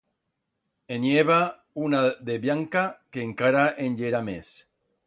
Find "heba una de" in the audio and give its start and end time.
1.17-2.39